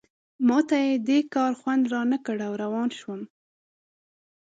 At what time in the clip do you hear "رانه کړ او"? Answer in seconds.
1.93-2.53